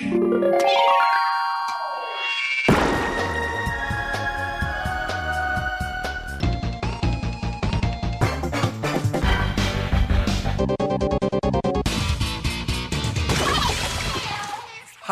[0.00, 1.09] Thank you.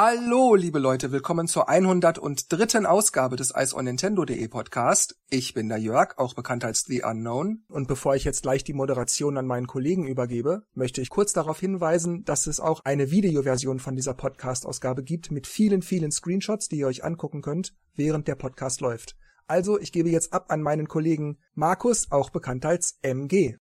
[0.01, 2.87] Hallo, liebe Leute, willkommen zur 103.
[2.87, 5.17] Ausgabe des Ice on Nintendo.de Podcast.
[5.29, 7.65] Ich bin der Jörg, auch bekannt als The Unknown.
[7.67, 11.59] Und bevor ich jetzt gleich die Moderation an meinen Kollegen übergebe, möchte ich kurz darauf
[11.59, 16.77] hinweisen, dass es auch eine Videoversion von dieser Podcast-Ausgabe gibt mit vielen, vielen Screenshots, die
[16.77, 19.17] ihr euch angucken könnt, während der Podcast läuft.
[19.49, 23.57] Also, ich gebe jetzt ab an meinen Kollegen Markus, auch bekannt als MG.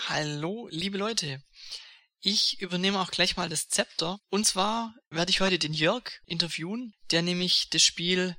[0.00, 1.42] Hallo, liebe Leute.
[2.24, 4.20] Ich übernehme auch gleich mal das Zepter.
[4.30, 8.36] Und zwar werde ich heute den Jörg interviewen, der nämlich das Spiel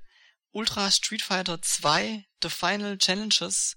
[0.52, 3.76] Ultra Street Fighter 2 The Final Challenges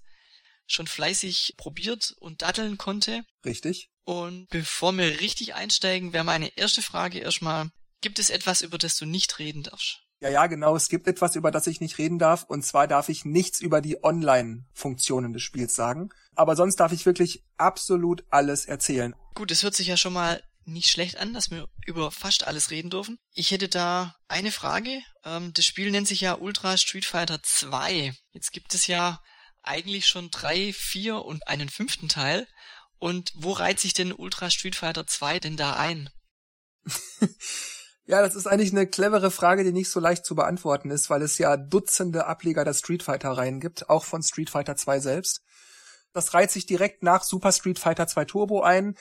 [0.65, 3.25] schon fleißig probiert und datteln konnte.
[3.43, 3.89] Richtig.
[4.05, 8.95] Und bevor wir richtig einsteigen, wäre meine erste Frage erstmal, gibt es etwas, über das
[8.95, 10.06] du nicht reden darfst?
[10.19, 10.75] Ja, ja, genau.
[10.75, 12.43] Es gibt etwas, über das ich nicht reden darf.
[12.43, 16.09] Und zwar darf ich nichts über die Online-Funktionen des Spiels sagen.
[16.35, 19.15] Aber sonst darf ich wirklich absolut alles erzählen.
[19.35, 22.71] Gut, es hört sich ja schon mal nicht schlecht an, dass wir über fast alles
[22.71, 23.17] reden dürfen.
[23.33, 25.01] Ich hätte da eine Frage.
[25.23, 28.13] Ähm, das Spiel nennt sich ja Ultra Street Fighter 2.
[28.33, 29.21] Jetzt gibt es ja
[29.61, 32.47] eigentlich schon drei, vier und einen fünften Teil.
[32.99, 36.09] Und wo reiht sich denn Ultra Street Fighter 2 denn da ein?
[38.09, 41.21] Ja, das ist eigentlich eine clevere Frage, die nicht so leicht zu beantworten ist, weil
[41.21, 45.41] es ja Dutzende Ableger der Street Fighter Reihen gibt, auch von Street Fighter 2 selbst.
[46.13, 48.95] Das reiht sich direkt nach Super Street Fighter 2 Turbo ein,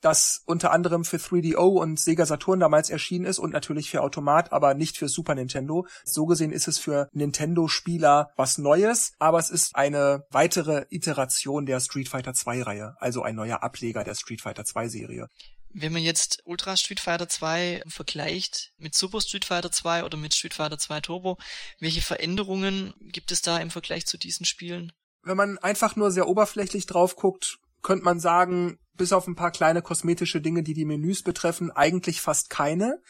[0.00, 4.52] das unter anderem für 3DO und Sega Saturn damals erschienen ist und natürlich für Automat,
[4.52, 5.84] aber nicht für Super Nintendo.
[6.04, 11.80] So gesehen ist es für Nintendo-Spieler was Neues, aber es ist eine weitere Iteration der
[11.80, 15.26] Street Fighter 2 Reihe, also ein neuer Ableger der Street Fighter 2 Serie.
[15.74, 20.34] Wenn man jetzt Ultra Street Fighter 2 vergleicht mit Super Street Fighter 2 oder mit
[20.34, 21.38] Street Fighter 2 Turbo,
[21.80, 24.92] welche Veränderungen gibt es da im Vergleich zu diesen Spielen?
[25.22, 29.50] Wenn man einfach nur sehr oberflächlich drauf guckt, könnte man sagen, bis auf ein paar
[29.50, 33.00] kleine kosmetische Dinge, die die Menüs betreffen, eigentlich fast keine.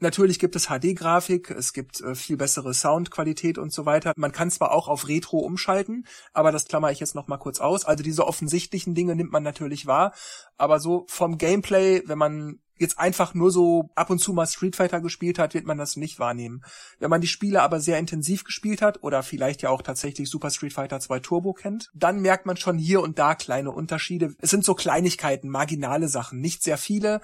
[0.00, 4.12] Natürlich gibt es HD-Grafik, es gibt äh, viel bessere Soundqualität und so weiter.
[4.16, 7.60] Man kann zwar auch auf Retro umschalten, aber das klammer ich jetzt noch mal kurz
[7.60, 7.84] aus.
[7.84, 10.14] Also diese offensichtlichen Dinge nimmt man natürlich wahr,
[10.56, 14.74] aber so vom Gameplay, wenn man jetzt einfach nur so ab und zu mal Street
[14.74, 16.62] Fighter gespielt hat, wird man das nicht wahrnehmen.
[16.98, 20.50] Wenn man die Spiele aber sehr intensiv gespielt hat oder vielleicht ja auch tatsächlich Super
[20.50, 24.34] Street Fighter 2 Turbo kennt, dann merkt man schon hier und da kleine Unterschiede.
[24.38, 27.20] Es sind so Kleinigkeiten, marginale Sachen, nicht sehr viele,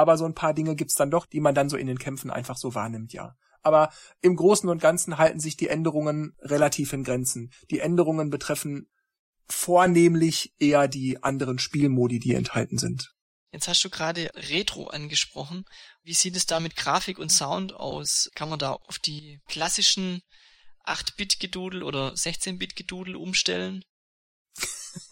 [0.00, 2.30] aber so ein paar Dinge gibt's dann doch, die man dann so in den Kämpfen
[2.30, 3.36] einfach so wahrnimmt, ja.
[3.62, 3.90] Aber
[4.22, 7.52] im Großen und Ganzen halten sich die Änderungen relativ in Grenzen.
[7.70, 8.88] Die Änderungen betreffen
[9.46, 13.14] vornehmlich eher die anderen Spielmodi, die enthalten sind.
[13.52, 15.64] Jetzt hast du gerade Retro angesprochen.
[16.02, 18.30] Wie sieht es da mit Grafik und Sound aus?
[18.34, 20.22] Kann man da auf die klassischen
[20.86, 23.84] 8-Bit-Gedudel oder 16-Bit-Gedudel umstellen?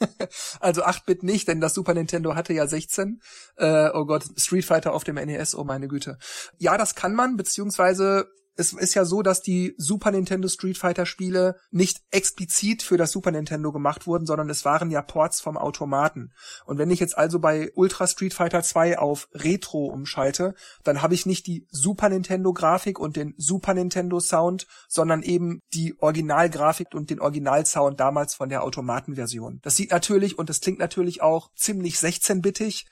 [0.61, 3.21] also 8-Bit nicht, denn das Super Nintendo hatte ja 16.
[3.56, 6.19] Äh, oh Gott, Street Fighter auf dem NES, oh meine Güte.
[6.59, 8.28] Ja, das kann man, beziehungsweise
[8.59, 13.13] es ist ja so, dass die Super Nintendo Street Fighter Spiele nicht explizit für das
[13.13, 16.33] Super Nintendo gemacht wurden, sondern es waren ja Ports vom Automaten.
[16.67, 21.15] Und wenn ich jetzt also bei Ultra Street Fighter 2 auf Retro umschalte, dann habe
[21.15, 26.89] ich nicht die Super Nintendo Grafik und den Super Nintendo Sound, sondern eben die Originalgrafik
[26.95, 29.61] und den Originalsound damals von der Automatenversion.
[29.63, 32.87] Das sieht natürlich und das klingt natürlich auch ziemlich 16-bittig,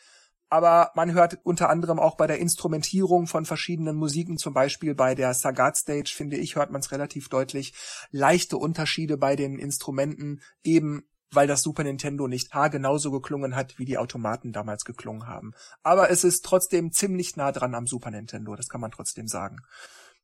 [0.49, 5.15] aber man hört unter anderem auch bei der Instrumentierung von verschiedenen Musiken, zum Beispiel bei
[5.15, 7.75] der Sagat Stage, finde ich, hört man es relativ deutlich,
[8.11, 13.85] leichte Unterschiede bei den Instrumenten, eben weil das Super Nintendo nicht haargenauso geklungen hat, wie
[13.85, 15.53] die Automaten damals geklungen haben.
[15.83, 19.59] Aber es ist trotzdem ziemlich nah dran am Super Nintendo, das kann man trotzdem sagen.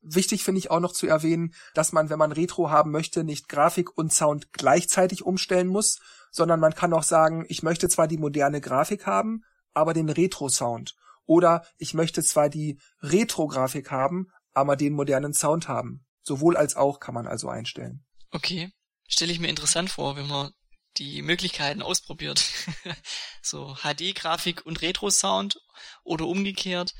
[0.01, 3.47] Wichtig finde ich auch noch zu erwähnen, dass man, wenn man Retro haben möchte, nicht
[3.47, 8.17] Grafik und Sound gleichzeitig umstellen muss, sondern man kann auch sagen, ich möchte zwar die
[8.17, 10.95] moderne Grafik haben, aber den Retro-Sound.
[11.25, 16.05] Oder ich möchte zwar die Retro-Grafik haben, aber den modernen Sound haben.
[16.21, 18.05] Sowohl als auch kann man also einstellen.
[18.31, 18.71] Okay.
[19.07, 20.51] Stelle ich mir interessant vor, wenn man
[20.97, 22.43] die Möglichkeiten ausprobiert.
[23.41, 25.59] so HD-Grafik und Retro-Sound
[26.03, 26.93] oder umgekehrt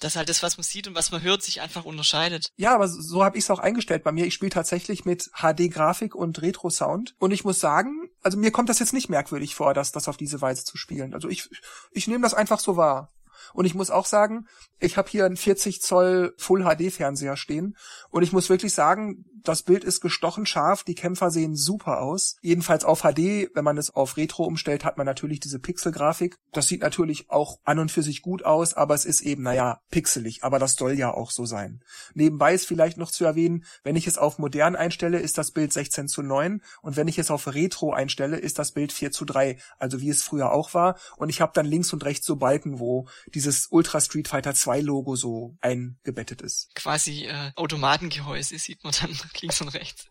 [0.00, 2.50] dass halt das, was man sieht und was man hört, sich einfach unterscheidet.
[2.56, 4.26] Ja, aber so habe ich es auch eingestellt bei mir.
[4.26, 7.14] Ich spiele tatsächlich mit HD-Grafik und Retro-Sound.
[7.18, 10.16] Und ich muss sagen, also mir kommt das jetzt nicht merkwürdig vor, das, das auf
[10.16, 11.14] diese Weise zu spielen.
[11.14, 11.48] Also ich,
[11.92, 13.12] ich nehme das einfach so wahr.
[13.54, 14.46] Und ich muss auch sagen,
[14.78, 17.76] ich habe hier einen 40 Zoll Full HD Fernseher stehen
[18.10, 22.36] und ich muss wirklich sagen, Das Bild ist gestochen scharf, die Kämpfer sehen super aus.
[22.42, 26.36] Jedenfalls auf HD, wenn man es auf Retro umstellt, hat man natürlich diese Pixelgrafik.
[26.52, 29.80] Das sieht natürlich auch an und für sich gut aus, aber es ist eben, naja,
[29.90, 30.44] pixelig.
[30.44, 31.82] Aber das soll ja auch so sein.
[32.14, 35.72] Nebenbei ist vielleicht noch zu erwähnen, wenn ich es auf modern einstelle, ist das Bild
[35.72, 39.24] 16 zu 9 und wenn ich es auf Retro einstelle, ist das Bild 4 zu
[39.24, 40.96] 3, also wie es früher auch war.
[41.16, 44.80] Und ich habe dann links und rechts so Balken, wo dieses Ultra Street Fighter 2
[44.80, 46.74] Logo so eingebettet ist.
[46.74, 50.06] Quasi äh, Automatengehäuse sieht man dann links und rechts.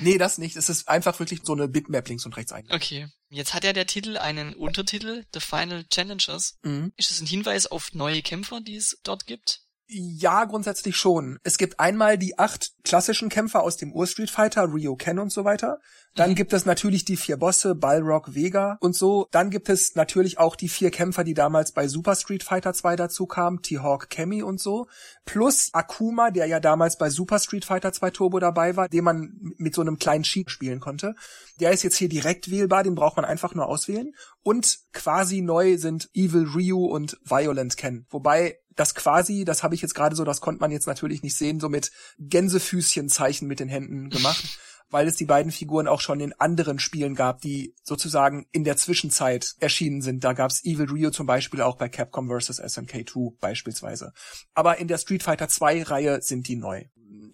[0.00, 0.56] Nee, das nicht.
[0.56, 2.66] Es ist einfach wirklich so eine Bitmap links und rechts ein.
[2.70, 3.08] Okay.
[3.30, 6.58] Jetzt hat ja der Titel einen Untertitel, The Final Challengers.
[6.62, 6.92] Mhm.
[6.96, 9.61] Ist das ein Hinweis auf neue Kämpfer, die es dort gibt?
[9.94, 11.38] Ja, grundsätzlich schon.
[11.42, 15.44] Es gibt einmal die acht klassischen Kämpfer aus dem Ur-Street Fighter, Ryo Ken und so
[15.44, 15.80] weiter.
[16.14, 16.34] Dann mhm.
[16.34, 19.28] gibt es natürlich die vier Bosse, Balrog, Vega und so.
[19.32, 22.96] Dann gibt es natürlich auch die vier Kämpfer, die damals bei Super Street Fighter 2
[22.96, 24.86] dazu kamen, T-Hawk, Kemi und so.
[25.26, 29.54] Plus Akuma, der ja damals bei Super Street Fighter 2 Turbo dabei war, den man
[29.58, 31.14] mit so einem kleinen Cheat spielen konnte.
[31.60, 34.14] Der ist jetzt hier direkt wählbar, den braucht man einfach nur auswählen.
[34.42, 38.06] Und quasi neu sind Evil Ryu und Violent Ken.
[38.08, 41.36] Wobei das quasi, das habe ich jetzt gerade so, das konnte man jetzt natürlich nicht
[41.36, 44.58] sehen, so mit Gänsefüßchenzeichen mit den Händen gemacht,
[44.90, 48.76] weil es die beiden Figuren auch schon in anderen Spielen gab, die sozusagen in der
[48.76, 50.24] Zwischenzeit erschienen sind.
[50.24, 52.56] Da gab's Evil Rio zum Beispiel auch bei Capcom vs.
[52.56, 54.12] SNK 2 beispielsweise.
[54.54, 56.84] Aber in der Street Fighter 2 Reihe sind die neu.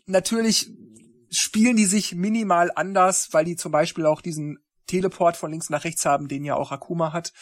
[0.07, 0.71] Natürlich
[1.31, 4.59] spielen die sich minimal anders, weil die zum Beispiel auch diesen
[4.89, 7.33] Teleport von links nach rechts haben, den ja auch Akuma hat.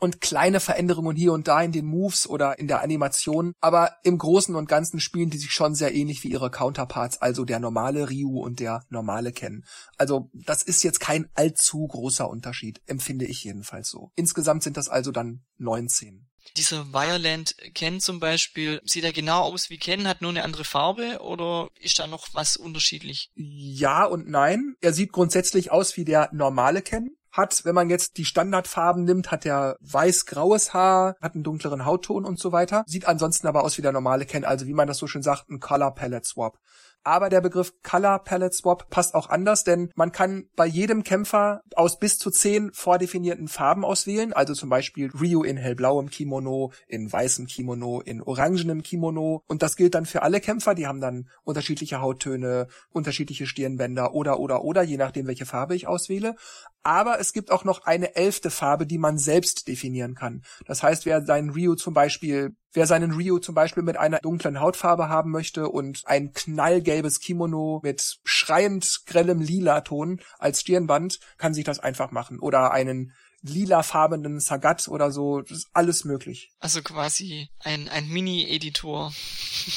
[0.00, 3.52] Und kleine Veränderungen hier und da in den Moves oder in der Animation.
[3.60, 7.44] Aber im Großen und Ganzen spielen die sich schon sehr ähnlich wie ihre Counterparts, also
[7.44, 9.64] der normale Ryu und der normale Ken.
[9.98, 14.10] Also das ist jetzt kein allzu großer Unterschied, empfinde ich jedenfalls so.
[14.16, 16.31] Insgesamt sind das also dann 19.
[16.56, 20.64] Dieser Violent Ken zum Beispiel, sieht er genau aus wie Ken, hat nur eine andere
[20.64, 23.30] Farbe oder ist da noch was unterschiedlich?
[23.34, 24.76] Ja und nein.
[24.80, 27.16] Er sieht grundsätzlich aus wie der normale Ken.
[27.30, 32.26] Hat, wenn man jetzt die Standardfarben nimmt, hat er weiß-graues Haar, hat einen dunkleren Hautton
[32.26, 32.84] und so weiter.
[32.86, 35.48] Sieht ansonsten aber aus wie der normale Ken, also wie man das so schön sagt,
[35.48, 36.58] ein Color Palette Swap.
[37.04, 41.62] Aber der Begriff Color Palette Swap passt auch anders, denn man kann bei jedem Kämpfer
[41.74, 44.32] aus bis zu zehn vordefinierten Farben auswählen.
[44.32, 49.42] Also zum Beispiel Ryu in hellblauem Kimono, in weißem Kimono, in orangenem Kimono.
[49.48, 50.74] Und das gilt dann für alle Kämpfer.
[50.74, 55.86] Die haben dann unterschiedliche Hauttöne, unterschiedliche Stirnbänder oder, oder, oder, je nachdem, welche Farbe ich
[55.86, 56.36] auswähle.
[56.82, 60.42] Aber es gibt auch noch eine elfte Farbe, die man selbst definieren kann.
[60.66, 64.60] Das heißt, wer seinen Ryu zum Beispiel, wer seinen Ryu zum Beispiel mit einer dunklen
[64.60, 71.64] Hautfarbe haben möchte und ein knallgelbes Kimono mit schreiend grellem Lila-Ton als Stirnband, kann sich
[71.64, 72.40] das einfach machen.
[72.40, 76.52] Oder einen lilafarbenen Sagat oder so, das ist alles möglich.
[76.60, 79.12] Also quasi ein, ein Mini-Editor.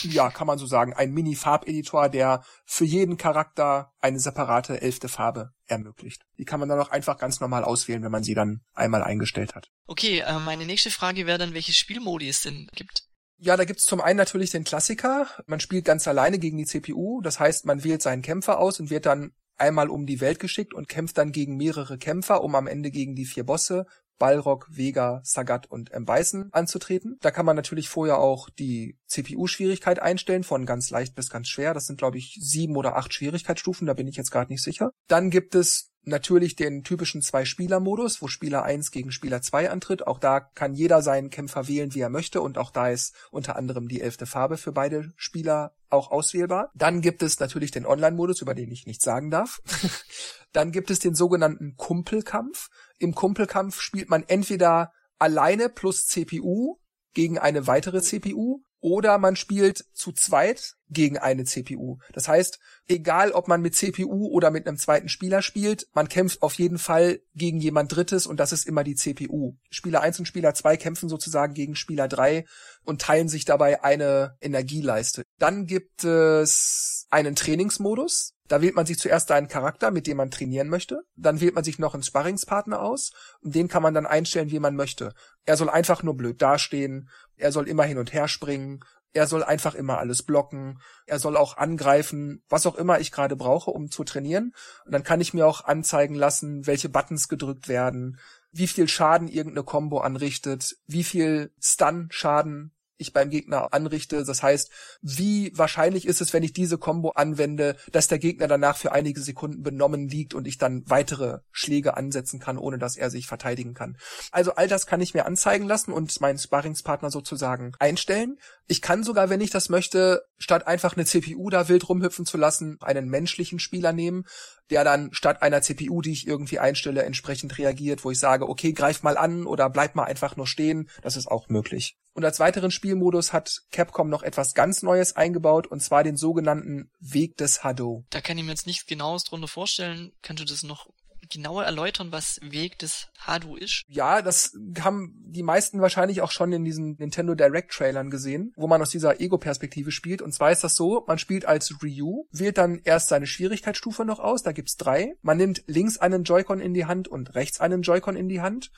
[0.04, 0.94] Ja, kann man so sagen.
[0.94, 6.24] Ein Mini-Farbeditor, der für jeden Charakter eine separate elfte Farbe ermöglicht.
[6.38, 9.56] Die kann man dann auch einfach ganz normal auswählen, wenn man sie dann einmal eingestellt
[9.56, 9.70] hat.
[9.88, 13.04] Okay, äh, meine nächste Frage wäre dann, welche Spielmodi es denn gibt.
[13.38, 15.28] Ja, da gibt's zum einen natürlich den Klassiker.
[15.46, 17.22] Man spielt ganz alleine gegen die CPU.
[17.22, 20.74] Das heißt, man wählt seinen Kämpfer aus und wird dann einmal um die Welt geschickt
[20.74, 23.86] und kämpft dann gegen mehrere Kämpfer, um am Ende gegen die vier Bosse
[24.18, 26.06] Balrog, Vega, Sagat und M.
[26.06, 27.18] Bison anzutreten.
[27.22, 31.74] Da kann man natürlich vorher auch die CPU-Schwierigkeit einstellen, von ganz leicht bis ganz schwer.
[31.74, 34.92] Das sind, glaube ich, sieben oder acht Schwierigkeitsstufen, da bin ich jetzt gerade nicht sicher.
[35.08, 40.08] Dann gibt es natürlich den typischen Zwei-Spieler-Modus, wo Spieler 1 gegen Spieler 2 antritt.
[40.08, 42.42] Auch da kann jeder seinen Kämpfer wählen, wie er möchte.
[42.42, 46.72] Und auch da ist unter anderem die elfte Farbe für beide Spieler auch auswählbar.
[46.76, 49.62] Dann gibt es natürlich den Online-Modus, über den ich nichts sagen darf.
[50.52, 52.70] Dann gibt es den sogenannten Kumpelkampf.
[52.98, 56.78] Im Kumpelkampf spielt man entweder alleine plus CPU
[57.14, 61.98] gegen eine weitere CPU oder man spielt zu zweit gegen eine CPU.
[62.14, 66.42] Das heißt, egal ob man mit CPU oder mit einem zweiten Spieler spielt, man kämpft
[66.42, 69.56] auf jeden Fall gegen jemand Drittes und das ist immer die CPU.
[69.70, 72.46] Spieler 1 und Spieler 2 kämpfen sozusagen gegen Spieler 3
[72.84, 75.24] und teilen sich dabei eine Energieleiste.
[75.40, 78.34] Dann gibt es einen Trainingsmodus.
[78.48, 81.02] Da wählt man sich zuerst einen Charakter, mit dem man trainieren möchte.
[81.16, 83.12] Dann wählt man sich noch einen Sparringspartner aus
[83.42, 85.14] und den kann man dann einstellen, wie man möchte.
[85.46, 88.82] Er soll einfach nur blöd dastehen, er soll immer hin und her springen,
[89.16, 93.38] er soll einfach immer alles blocken, er soll auch angreifen, was auch immer ich gerade
[93.38, 94.54] brauche, um zu trainieren.
[94.86, 98.20] Und dann kann ich mir auch anzeigen lassen, welche Buttons gedrückt werden,
[98.52, 104.24] wie viel Schaden irgendeine Combo anrichtet, wie viel Stun-Schaden ich beim Gegner anrichte.
[104.24, 104.72] Das heißt,
[105.02, 109.22] wie wahrscheinlich ist es, wenn ich diese Combo anwende, dass der Gegner danach für einige
[109.22, 113.74] Sekunden benommen liegt und ich dann weitere Schläge ansetzen kann, ohne dass er sich verteidigen
[113.74, 113.98] kann.
[114.32, 118.38] Also all das kann ich mir anzeigen lassen und meinen Sparringspartner sozusagen einstellen.
[118.68, 122.38] Ich kann sogar, wenn ich das möchte, statt einfach eine CPU da wild rumhüpfen zu
[122.38, 124.26] lassen, einen menschlichen Spieler nehmen,
[124.70, 128.74] der dann statt einer CPU, die ich irgendwie einstelle, entsprechend reagiert, wo ich sage, okay,
[128.74, 130.90] greif mal an oder bleib mal einfach nur stehen.
[131.02, 131.98] Das ist auch möglich.
[132.16, 136.90] Und als weiteren Spielmodus hat Capcom noch etwas ganz Neues eingebaut, und zwar den sogenannten
[137.00, 138.06] Weg des Hado.
[138.10, 140.14] Da kann ich mir jetzt nichts Genaues drunter vorstellen.
[140.22, 140.88] Kannst du das noch
[141.30, 143.84] genauer erläutern, was Weg des Hadu ist?
[143.88, 148.68] Ja, das haben die meisten wahrscheinlich auch schon in diesen Nintendo Direct Trailern gesehen, wo
[148.68, 150.22] man aus dieser Ego-Perspektive spielt.
[150.22, 154.20] Und zwar ist das so, man spielt als Ryu, wählt dann erst seine Schwierigkeitsstufe noch
[154.20, 155.16] aus, da gibt's drei.
[155.22, 158.72] Man nimmt links einen Joy-Con in die Hand und rechts einen Joy-Con in die Hand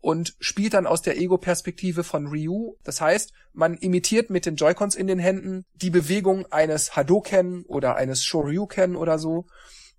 [0.00, 2.74] und spielt dann aus der Ego-Perspektive von Ryu.
[2.84, 7.96] Das heißt, man imitiert mit den Joy-Cons in den Händen die Bewegung eines Hadoken oder
[7.96, 9.46] eines Shoryuken oder so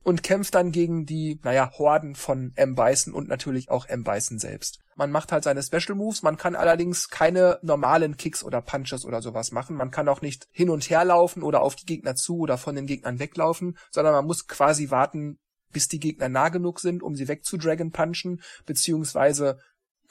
[0.04, 2.76] und kämpft dann gegen die, naja, Horden von M.
[2.76, 4.04] Bison und natürlich auch M.
[4.04, 4.80] Bison selbst.
[4.96, 9.22] Man macht halt seine Special Moves, man kann allerdings keine normalen Kicks oder Punches oder
[9.22, 9.76] sowas machen.
[9.76, 12.76] Man kann auch nicht hin und her laufen oder auf die Gegner zu oder von
[12.76, 15.38] den Gegnern weglaufen, sondern man muss quasi warten,
[15.72, 19.60] bis die Gegner nah genug sind, um sie wegzudragon punchen, beziehungsweise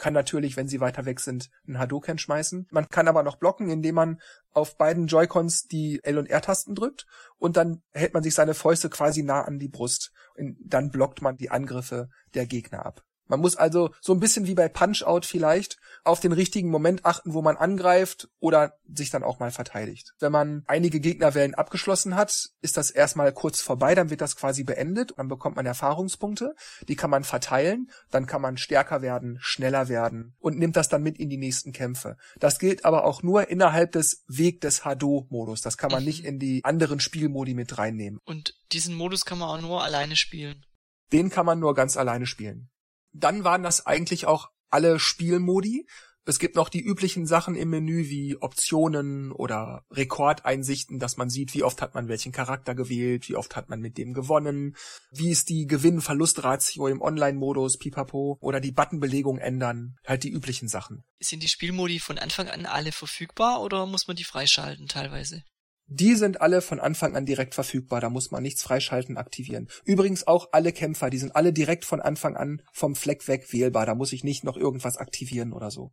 [0.00, 2.66] kann natürlich, wenn sie weiter weg sind, einen Hadouken schmeißen.
[2.71, 4.21] Man kann aber noch blocken, indem man
[4.52, 7.07] auf beiden Joy-Cons die L- und R-Tasten drückt
[7.38, 10.12] und dann hält man sich seine Fäuste quasi nah an die Brust.
[10.37, 13.04] Und dann blockt man die Angriffe der Gegner ab.
[13.31, 17.33] Man muss also so ein bisschen wie bei Punch-Out vielleicht auf den richtigen Moment achten,
[17.33, 20.15] wo man angreift oder sich dann auch mal verteidigt.
[20.19, 24.65] Wenn man einige Gegnerwellen abgeschlossen hat, ist das erstmal kurz vorbei, dann wird das quasi
[24.65, 26.57] beendet, dann bekommt man Erfahrungspunkte,
[26.89, 31.05] die kann man verteilen, dann kann man stärker werden, schneller werden und nimmt das dann
[31.05, 32.17] mit in die nächsten Kämpfe.
[32.41, 35.61] Das gilt aber auch nur innerhalb des Weg des Hado-Modus.
[35.61, 36.09] Das kann man mhm.
[36.09, 38.19] nicht in die anderen Spielmodi mit reinnehmen.
[38.25, 40.67] Und diesen Modus kann man auch nur alleine spielen.
[41.13, 42.71] Den kann man nur ganz alleine spielen.
[43.12, 45.87] Dann waren das eigentlich auch alle Spielmodi.
[46.26, 51.55] Es gibt noch die üblichen Sachen im Menü wie Optionen oder Rekordeinsichten, dass man sieht,
[51.55, 54.76] wie oft hat man welchen Charakter gewählt, wie oft hat man mit dem gewonnen,
[55.11, 61.02] wie ist die Gewinn-Verlust-Ratio im Online-Modus, pipapo, oder die Buttonbelegung ändern, halt die üblichen Sachen.
[61.19, 65.43] Sind die Spielmodi von Anfang an alle verfügbar oder muss man die freischalten teilweise?
[65.92, 69.68] Die sind alle von Anfang an direkt verfügbar, da muss man nichts freischalten, aktivieren.
[69.85, 73.87] Übrigens auch alle Kämpfer, die sind alle direkt von Anfang an vom Fleck weg wählbar,
[73.87, 75.92] da muss ich nicht noch irgendwas aktivieren oder so.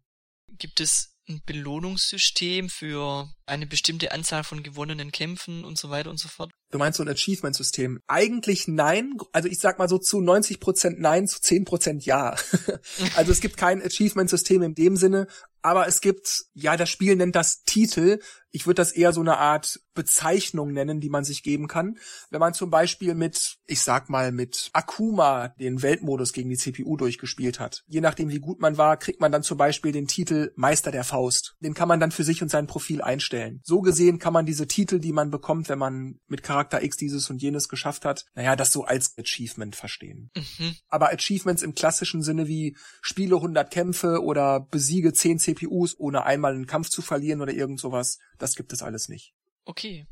[0.60, 6.20] Gibt es ein Belohnungssystem für eine bestimmte Anzahl von gewonnenen Kämpfen und so weiter und
[6.20, 6.52] so fort?
[6.72, 8.02] Du meinst so ein Achievement-System?
[8.08, 9.18] Eigentlich nein.
[9.32, 12.36] Also ich sag mal so zu 90 Prozent nein, zu 10 Prozent ja.
[13.16, 15.28] also es gibt kein Achievement-System in dem Sinne,
[15.62, 18.20] aber es gibt, ja, das Spiel nennt das Titel.
[18.52, 21.98] Ich würde das eher so eine Art Bezeichnung nennen, die man sich geben kann.
[22.30, 26.96] Wenn man zum Beispiel mit, ich sag mal, mit Akuma den Weltmodus gegen die CPU
[26.96, 27.84] durchgespielt hat.
[27.88, 31.04] Je nachdem, wie gut man war, kriegt man dann zum Beispiel den Titel Meister der
[31.04, 31.56] Faust.
[31.60, 33.60] Den kann man dann für sich und sein Profil einstellen.
[33.64, 37.30] So gesehen kann man diese Titel, die man bekommt, wenn man mit Charakter X dieses
[37.30, 40.32] und jenes geschafft hat, naja, das so als Achievement verstehen.
[40.36, 40.76] Mhm.
[40.88, 46.54] Aber Achievements im klassischen Sinne wie Spiele 100 Kämpfe oder besiege 10 CPUs, ohne einmal
[46.54, 49.34] einen Kampf zu verlieren oder irgend sowas, das gibt es alles nicht.
[49.66, 50.08] Okay.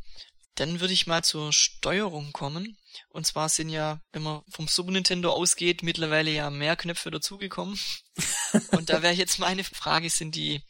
[0.56, 2.78] Dann würde ich mal zur Steuerung kommen.
[3.10, 7.78] Und zwar sind ja, wenn man vom Super Nintendo ausgeht, mittlerweile ja mehr Knöpfe dazugekommen.
[8.72, 10.62] Und da wäre jetzt meine Frage, sind die,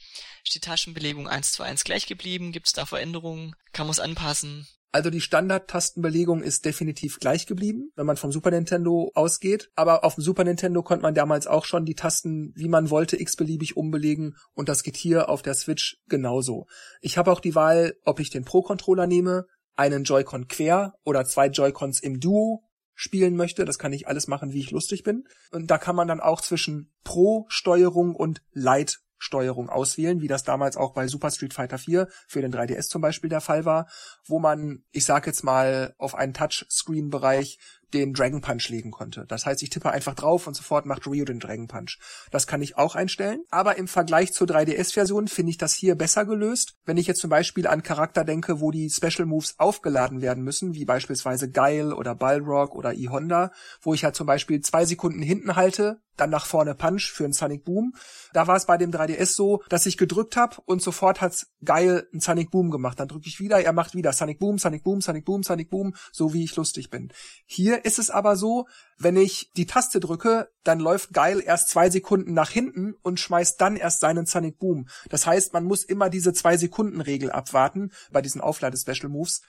[0.43, 2.51] ist die Taschenbelegung 1 zu 1 gleich geblieben?
[2.51, 3.55] Gibt es da Veränderungen?
[3.73, 4.67] Kann man es anpassen?
[4.95, 9.69] Also die Standard-Tastenbelegung ist definitiv gleich geblieben, wenn man vom Super Nintendo ausgeht.
[9.75, 13.19] Aber auf dem Super Nintendo konnte man damals auch schon die Tasten, wie man wollte,
[13.19, 14.37] x-beliebig umbelegen.
[14.53, 16.67] Und das geht hier auf der Switch genauso.
[17.01, 21.47] Ich habe auch die Wahl, ob ich den Pro-Controller nehme, einen Joy-Con quer oder zwei
[21.47, 23.65] Joy-Cons im Duo spielen möchte.
[23.65, 25.25] Das kann ich alles machen, wie ich lustig bin.
[25.51, 30.77] Und da kann man dann auch zwischen Pro-Steuerung und Light Steuerung auswählen, wie das damals
[30.77, 33.87] auch bei Super Street Fighter 4 für den 3DS zum Beispiel der Fall war,
[34.25, 37.59] wo man, ich sag jetzt mal, auf einen Touchscreen-Bereich
[37.93, 39.25] den Dragon Punch legen konnte.
[39.27, 41.97] Das heißt, ich tippe einfach drauf und sofort macht Ryu den Dragon Punch.
[42.31, 43.43] Das kann ich auch einstellen.
[43.49, 46.75] Aber im Vergleich zur 3DS-Version finde ich das hier besser gelöst.
[46.85, 50.73] Wenn ich jetzt zum Beispiel an Charakter denke, wo die Special Moves aufgeladen werden müssen,
[50.73, 53.51] wie beispielsweise Guile oder Balrog oder E-Honda,
[53.81, 57.33] wo ich halt zum Beispiel zwei Sekunden hinten halte, dann nach vorne Punch für einen
[57.33, 57.93] Sonic Boom.
[58.33, 62.07] Da war es bei dem 3DS so, dass ich gedrückt habe und sofort hat's geil
[62.11, 62.99] einen Sonic Boom gemacht.
[62.99, 65.95] Dann drücke ich wieder, er macht wieder Sonic Boom, Sonic Boom, Sonic Boom, Sonic Boom,
[66.11, 67.11] so wie ich lustig bin.
[67.45, 68.67] Hier ist es aber so,
[68.97, 73.59] wenn ich die Taste drücke, dann läuft geil erst zwei Sekunden nach hinten und schmeißt
[73.59, 74.87] dann erst seinen Sonic Boom.
[75.09, 79.41] Das heißt, man muss immer diese zwei Sekunden Regel abwarten bei diesen Auflade-Special Moves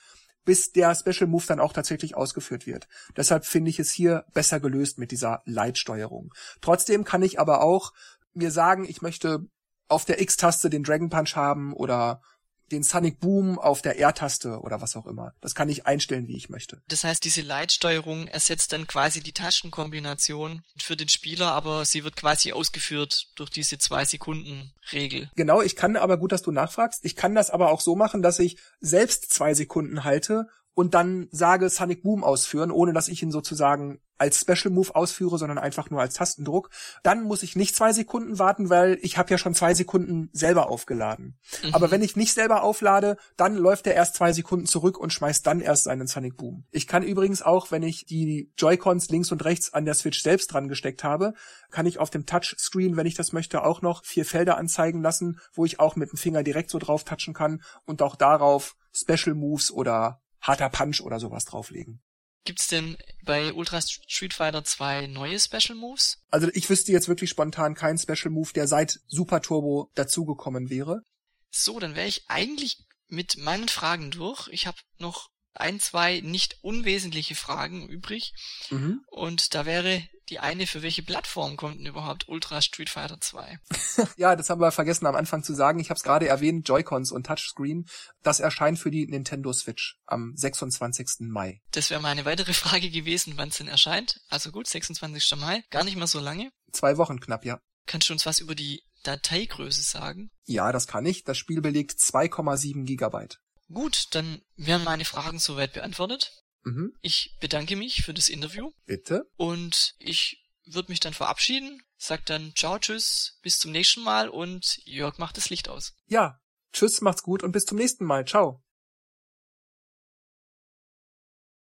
[0.46, 2.86] bis der Special Move dann auch tatsächlich ausgeführt wird.
[3.16, 6.32] Deshalb finde ich es hier besser gelöst mit dieser Leitsteuerung.
[6.62, 7.92] Trotzdem kann ich aber auch
[8.32, 9.40] mir sagen, ich möchte
[9.88, 12.22] auf der X-Taste den Dragon Punch haben oder
[12.70, 15.32] den Sonic Boom auf der R-Taste oder was auch immer.
[15.40, 16.82] Das kann ich einstellen, wie ich möchte.
[16.88, 22.16] Das heißt, diese Leitsteuerung ersetzt dann quasi die Tastenkombination für den Spieler, aber sie wird
[22.16, 25.30] quasi ausgeführt durch diese zwei Sekunden Regel.
[25.36, 27.04] Genau, ich kann aber gut, dass du nachfragst.
[27.04, 31.28] Ich kann das aber auch so machen, dass ich selbst zwei Sekunden halte und dann
[31.30, 35.90] sage Sonic Boom ausführen, ohne dass ich ihn sozusagen als Special Move ausführe, sondern einfach
[35.90, 36.70] nur als Tastendruck.
[37.02, 40.70] Dann muss ich nicht zwei Sekunden warten, weil ich habe ja schon zwei Sekunden selber
[40.70, 41.38] aufgeladen.
[41.62, 41.74] Mhm.
[41.74, 45.46] Aber wenn ich nicht selber auflade, dann läuft er erst zwei Sekunden zurück und schmeißt
[45.46, 46.64] dann erst seinen Sonic Boom.
[46.70, 50.52] Ich kann übrigens auch, wenn ich die Joy-Cons links und rechts an der Switch selbst
[50.52, 51.34] dran gesteckt habe,
[51.70, 55.38] kann ich auf dem Touchscreen, wenn ich das möchte, auch noch vier Felder anzeigen lassen,
[55.52, 59.34] wo ich auch mit dem Finger direkt so drauf touchen kann und auch darauf Special
[59.34, 62.00] Moves oder harter Punch oder sowas drauflegen.
[62.46, 66.18] Gibt's denn bei Ultra Street Fighter 2 neue Special Moves?
[66.30, 71.02] Also ich wüsste jetzt wirklich spontan keinen Special Move, der seit Super Turbo dazugekommen wäre.
[71.50, 74.48] So, dann wäre ich eigentlich mit meinen Fragen durch.
[74.48, 78.32] Ich habe noch ein, zwei nicht unwesentliche Fragen übrig.
[78.70, 79.02] Mhm.
[79.08, 83.58] Und da wäre die eine, für welche Plattform kommt denn überhaupt Ultra Street Fighter 2?
[84.16, 85.78] ja, das haben wir vergessen am Anfang zu sagen.
[85.78, 87.86] Ich habe es gerade erwähnt, Joy-Cons und Touchscreen.
[88.22, 91.28] Das erscheint für die Nintendo Switch am 26.
[91.28, 91.60] Mai.
[91.70, 94.20] Das wäre meine weitere Frage gewesen, wann es denn erscheint.
[94.28, 95.36] Also gut, 26.
[95.36, 96.50] Mai, gar nicht mehr so lange.
[96.72, 97.60] Zwei Wochen knapp, ja.
[97.86, 100.30] Kannst du uns was über die Dateigröße sagen?
[100.44, 101.22] Ja, das kann ich.
[101.22, 103.38] Das Spiel belegt 2,7 Gigabyte.
[103.72, 106.32] Gut, dann wären meine Fragen soweit beantwortet.
[106.64, 106.92] Mhm.
[107.00, 108.70] Ich bedanke mich für das Interview.
[108.86, 109.24] Bitte.
[109.36, 114.78] Und ich würde mich dann verabschieden, sag dann ciao, tschüss, bis zum nächsten Mal und
[114.84, 115.94] Jörg macht das Licht aus.
[116.06, 116.40] Ja,
[116.72, 118.24] tschüss, macht's gut und bis zum nächsten Mal.
[118.24, 118.62] Ciao.